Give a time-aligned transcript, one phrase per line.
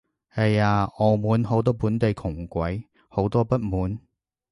[0.33, 3.99] 係啊，澳門好多本地窮鬼，好多不滿